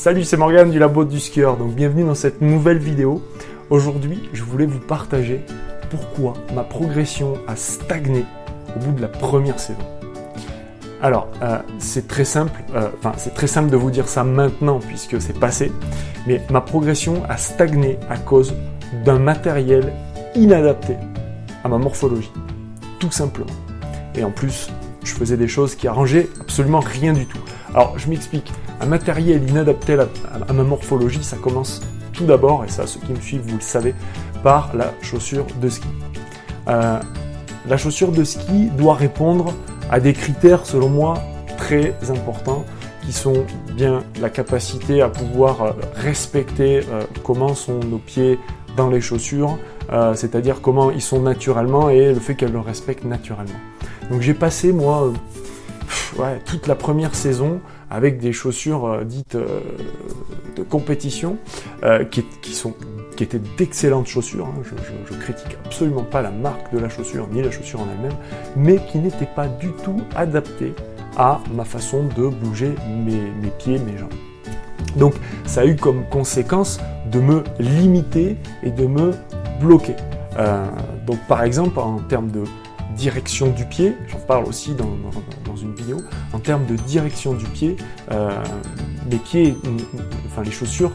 [0.00, 3.22] Salut, c'est Morgane du labo du skieur, donc bienvenue dans cette nouvelle vidéo.
[3.68, 5.42] Aujourd'hui, je voulais vous partager
[5.90, 8.24] pourquoi ma progression a stagné
[8.74, 9.82] au bout de la première saison.
[11.02, 14.78] Alors, euh, c'est très simple, euh, enfin c'est très simple de vous dire ça maintenant
[14.78, 15.70] puisque c'est passé,
[16.26, 18.54] mais ma progression a stagné à cause
[19.04, 19.92] d'un matériel
[20.34, 20.96] inadapté
[21.62, 22.32] à ma morphologie,
[23.00, 23.52] tout simplement.
[24.14, 24.70] Et en plus,
[25.04, 27.40] je faisais des choses qui arrangeaient absolument rien du tout.
[27.74, 28.52] Alors, je m'explique.
[28.80, 31.80] Un matériel inadapté à, ma morphologie, ça commence
[32.12, 33.94] tout d'abord, et ça, ceux qui me suivent, vous le savez,
[34.42, 35.86] par la chaussure de ski.
[36.68, 36.98] Euh,
[37.68, 39.54] la chaussure de ski doit répondre
[39.90, 41.14] à des critères, selon moi,
[41.56, 42.64] très importants,
[43.06, 43.44] qui sont
[43.74, 48.38] bien la capacité à pouvoir euh, respecter euh, comment sont nos pieds
[48.76, 49.58] dans les chaussures,
[50.14, 53.58] c'est-à-dire comment ils sont naturellement et le fait qu'elles le respectent naturellement.
[54.12, 55.12] Donc j'ai passé, moi,
[56.44, 59.60] toute la première saison avec des chaussures euh, dites euh,
[60.56, 61.36] de compétition
[61.82, 62.74] euh, qui, sont,
[63.16, 64.46] qui étaient d'excellentes chaussures.
[64.46, 64.62] Hein.
[65.06, 68.16] Je, critique absolument pas la marque de la chaussure ni la chaussure en elle-même,
[68.56, 70.72] mais qui n'étaient pas du tout adaptées
[71.16, 74.08] à ma façon de bouger mes, pieds, mes jambes.
[74.96, 75.14] Donc
[75.44, 79.12] ça a eu comme conséquence de me limiter et de me
[79.60, 79.96] bloquer.
[81.06, 82.44] donc par exemple en termes de
[82.96, 85.98] direction du pied, j'en parle aussi dans, une vidéo,
[86.32, 87.76] en termes de direction du pied,
[88.10, 88.30] euh,
[89.10, 89.56] mes pieds,
[90.26, 90.92] enfin les chaussures,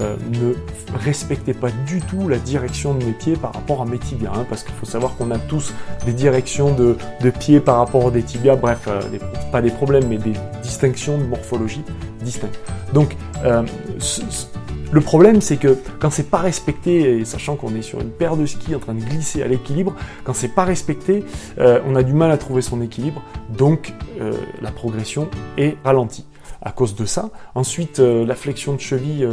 [0.00, 0.52] euh, ne
[0.98, 4.46] respectaient pas du tout la direction de mes pieds par rapport à mes tibias, hein,
[4.48, 5.72] parce qu'il faut savoir qu'on a tous
[6.04, 9.00] des directions de, de pieds par rapport des tibias, bref, euh,
[9.50, 11.82] pas des problèmes, mais des distinctions de morphologie
[12.22, 12.58] distinctes.
[12.92, 13.16] Donc,
[14.92, 18.36] le problème, c'est que quand c'est pas respecté, et sachant qu'on est sur une paire
[18.36, 21.24] de skis en train de glisser à l'équilibre, quand c'est pas respecté,
[21.58, 23.20] euh, on a du mal à trouver son équilibre,
[23.56, 26.24] donc euh, la progression est ralentie
[26.62, 27.30] à cause de ça.
[27.54, 29.28] Ensuite, euh, la flexion de cheville,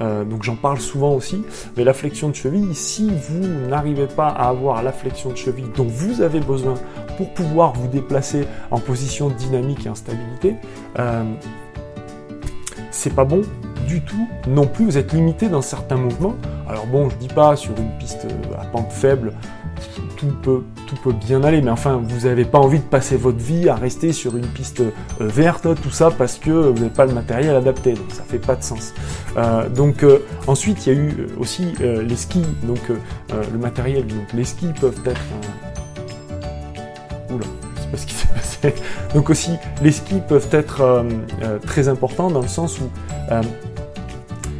[0.00, 1.42] donc j'en parle souvent aussi,
[1.76, 5.68] mais la flexion de cheville, si vous n'arrivez pas à avoir la flexion de cheville
[5.76, 6.74] dont vous avez besoin
[7.16, 10.56] pour pouvoir vous déplacer en position dynamique et en stabilité,
[12.90, 13.42] c'est pas bon
[13.88, 14.84] du tout non plus.
[14.84, 16.36] Vous êtes limité dans certains mouvements.
[16.68, 19.32] Alors bon, je dis pas sur une piste euh, à pente faible,
[20.16, 23.38] tout peut, tout peut bien aller, mais enfin, vous n'avez pas envie de passer votre
[23.38, 24.90] vie à rester sur une piste euh,
[25.20, 28.56] verte, tout ça, parce que vous n'avez pas le matériel adapté, donc ça fait pas
[28.56, 28.92] de sens.
[29.36, 30.04] Euh, donc
[30.46, 32.80] ensuite, il y a eu aussi les skis, donc
[33.30, 35.20] le matériel, donc les skis peuvent être...
[37.30, 37.46] Oula,
[37.76, 38.74] je sais pas ce qui s'est passé.
[39.14, 41.06] Donc aussi, les skis peuvent être
[41.64, 42.90] très importants dans le sens où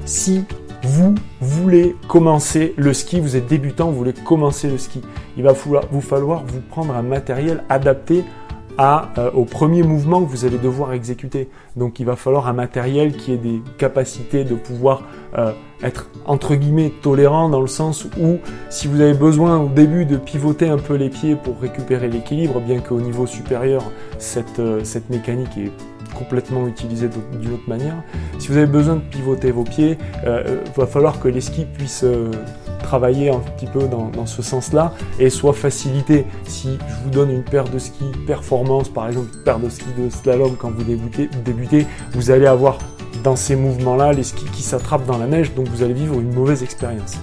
[0.09, 0.45] si
[0.85, 5.03] vous voulez commencer le ski, vous êtes débutant, vous voulez commencer le ski,
[5.37, 8.25] il va vous falloir vous prendre un matériel adapté
[8.81, 11.49] euh, au premier mouvement que vous allez devoir exécuter.
[11.77, 15.03] Donc il va falloir un matériel qui ait des capacités de pouvoir
[15.37, 15.53] euh,
[15.83, 18.39] être entre guillemets tolérant dans le sens où
[18.71, 22.61] si vous avez besoin au début de pivoter un peu les pieds pour récupérer l'équilibre,
[22.61, 23.83] bien qu'au niveau supérieur
[24.19, 25.73] cette, euh, cette mécanique est
[26.19, 27.09] complètement utilisée
[27.41, 28.03] d'une autre manière,
[28.39, 32.05] si vous avez besoin de pivoter vos pieds, il va falloir que les skis puissent
[32.83, 36.25] travailler un petit peu dans, ce sens-là et soit facilité.
[36.45, 39.93] Si je vous donne une paire de skis performance, par exemple une paire de skis
[39.99, 42.79] de slalom quand vous débutez vous allez avoir
[43.23, 46.33] dans ces mouvements-là les skis qui s'attrapent dans la neige, donc vous allez vivre une
[46.33, 47.17] mauvaise expérience.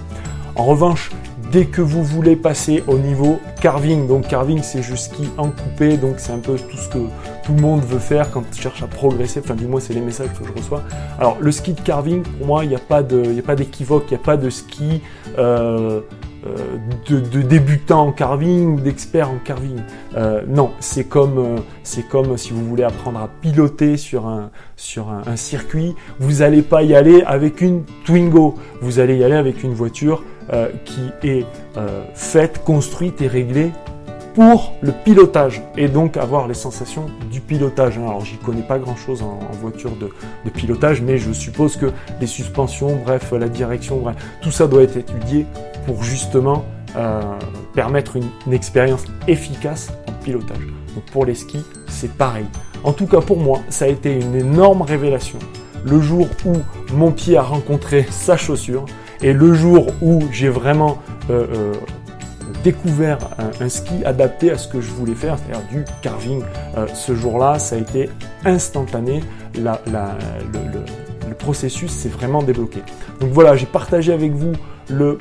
[0.54, 1.10] En revanche,
[1.52, 5.96] dès que vous voulez passer au niveau carving, donc carving c'est juste ski en coupé,
[5.96, 6.98] donc c'est un peu tout ce que
[7.44, 10.00] tout le monde veut faire quand il cherche à progresser, enfin du moins c'est les
[10.00, 10.82] messages que je reçois.
[11.18, 14.24] Alors le ski de carving, pour moi, il n'y a pas d'équivoque, il n'y a
[14.24, 15.02] pas de ski
[15.38, 16.00] euh,
[16.46, 19.80] euh, de, débutant en carving ou d'expert en carving.
[20.16, 25.94] Euh, non, c'est comme, si vous voulez apprendre à piloter sur un, sur un circuit,
[26.18, 30.22] vous n'allez pas y aller avec une Twingo, vous allez y aller avec une voiture
[30.52, 31.44] euh, qui est
[31.76, 33.72] euh, faite, construite et réglée
[34.36, 37.96] pour le pilotage et donc avoir les sensations du pilotage.
[37.96, 40.10] Alors j'y connais pas grand chose en, voiture de,
[40.50, 41.86] pilotage, mais je suppose que
[42.20, 45.46] les suspensions, bref, la direction, bref, tout ça doit être étudié
[45.86, 46.64] pour justement
[46.96, 47.22] euh,
[47.74, 50.66] permettre une, une, expérience efficace en pilotage.
[50.94, 52.46] Donc pour les skis, c'est pareil.
[52.84, 55.38] En tout cas pour moi, ça a été une énorme révélation.
[55.84, 56.52] Le jour où
[56.92, 58.84] mon pied a rencontré sa chaussure,
[59.22, 60.98] et le jour où j'ai vraiment
[61.30, 61.74] euh, euh,
[62.62, 63.18] découvert
[63.60, 66.42] un, ski adapté à ce que je voulais faire, c'est-à-dire du carving,
[66.76, 68.10] euh, ce jour-là, ça a été
[68.44, 69.22] instantané.
[69.54, 69.70] le,
[71.38, 72.80] processus s'est vraiment débloqué.
[73.20, 74.52] Donc voilà, j'ai partagé avec vous
[74.88, 75.18] le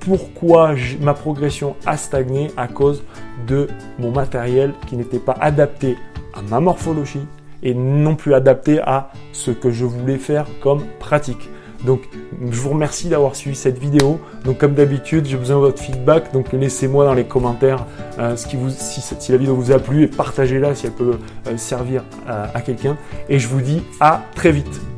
[0.00, 3.02] pourquoi ma progression a stagné à cause
[3.48, 3.68] de
[3.98, 5.96] mon matériel qui n'était pas adapté
[6.34, 7.26] à ma morphologie
[7.62, 11.48] et non plus adapté à ce que je voulais faire comme pratique.
[11.84, 12.02] Donc,
[12.50, 14.20] je vous remercie d'avoir suivi cette vidéo.
[14.44, 16.32] Donc, comme d'habitude, j'ai besoin de votre feedback.
[16.32, 17.86] Donc, laissez-moi dans les commentaires
[18.18, 22.60] euh, si, la vidéo vous a plu et partagez-la si elle peut euh, servir à
[22.60, 22.96] quelqu'un.
[23.28, 24.93] Et je vous dis à très vite.